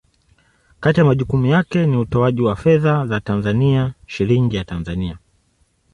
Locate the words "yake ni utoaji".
1.45-2.41